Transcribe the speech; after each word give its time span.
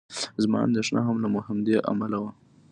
زما 0.43 0.57
اندېښنه 0.67 1.01
هم 1.07 1.17
له 1.23 1.27
همدې 1.47 1.75
امله 1.91 2.17
وه. 2.23 2.31